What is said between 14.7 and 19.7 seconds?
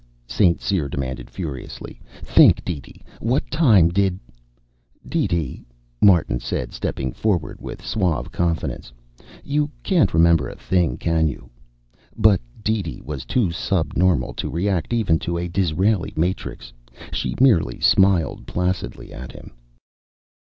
even to a Disraeli matrix. She merely smiled placidly at him.